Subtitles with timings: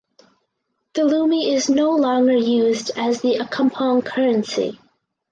[0.95, 4.79] The lumi is no longer used as the Accompong currency.